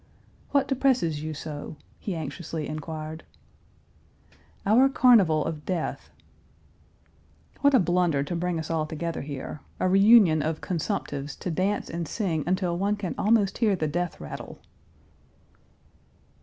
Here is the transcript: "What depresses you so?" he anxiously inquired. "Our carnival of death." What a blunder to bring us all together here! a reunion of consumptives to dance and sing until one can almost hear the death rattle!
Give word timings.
"What 0.49 0.67
depresses 0.67 1.21
you 1.21 1.35
so?" 1.35 1.75
he 1.99 2.15
anxiously 2.15 2.67
inquired. 2.67 3.23
"Our 4.65 4.89
carnival 4.89 5.45
of 5.45 5.63
death." 5.63 6.09
What 7.59 7.75
a 7.75 7.79
blunder 7.79 8.23
to 8.23 8.35
bring 8.35 8.57
us 8.57 8.71
all 8.71 8.87
together 8.87 9.21
here! 9.21 9.61
a 9.79 9.87
reunion 9.87 10.41
of 10.41 10.59
consumptives 10.59 11.35
to 11.41 11.51
dance 11.51 11.87
and 11.87 12.07
sing 12.07 12.43
until 12.47 12.79
one 12.79 12.95
can 12.95 13.13
almost 13.15 13.59
hear 13.59 13.75
the 13.75 13.87
death 13.87 14.19
rattle! 14.19 14.57